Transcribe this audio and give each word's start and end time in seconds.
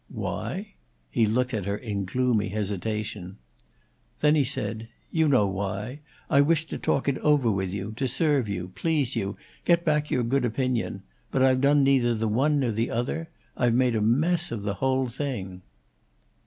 "Why?" 0.09 0.73
He 1.11 1.27
looked 1.27 1.53
at 1.53 1.67
her 1.67 1.77
in 1.77 2.05
gloomy 2.05 2.47
hesitation. 2.49 3.37
Then 4.21 4.33
he 4.33 4.43
said: 4.43 4.87
"You 5.11 5.27
know 5.27 5.45
why. 5.45 5.99
I 6.27 6.41
wished 6.41 6.71
to 6.71 6.79
talk 6.79 7.07
it 7.07 7.19
over 7.19 7.51
with 7.51 7.71
you, 7.71 7.93
to 7.97 8.07
serve 8.07 8.49
you, 8.49 8.71
please 8.73 9.15
you, 9.15 9.37
get 9.63 9.85
back 9.85 10.09
your 10.09 10.23
good 10.23 10.43
opinion. 10.43 11.03
But 11.29 11.43
I've 11.43 11.61
done 11.61 11.83
neither 11.83 12.15
the 12.15 12.27
one 12.27 12.61
nor 12.61 12.71
the 12.71 12.89
other; 12.89 13.29
I've 13.55 13.75
made 13.75 13.95
a 13.95 14.01
mess 14.01 14.51
of 14.51 14.63
the 14.63 14.73
whole 14.81 15.07
thing." 15.07 15.61